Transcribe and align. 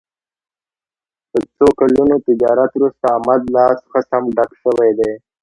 له 1.33 1.41
څو 1.55 1.67
کلونو 1.79 2.15
تجارت 2.27 2.71
ورسته 2.75 3.05
د 3.09 3.11
احمد 3.15 3.41
لاس 3.55 3.77
ښه 3.91 4.01
سم 4.09 4.23
ډک 4.35 4.51
شوی 4.63 4.91
دی. 4.99 5.11